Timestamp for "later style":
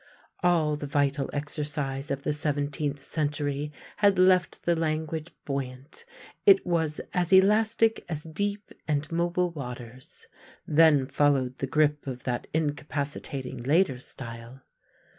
13.61-14.63